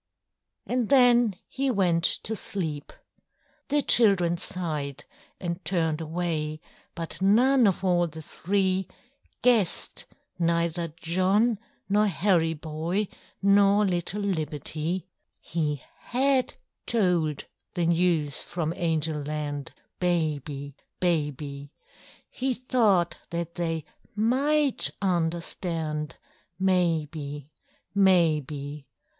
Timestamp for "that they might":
23.29-24.89